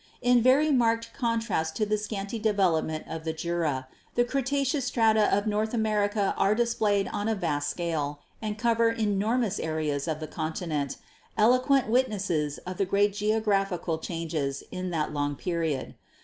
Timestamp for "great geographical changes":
12.85-14.63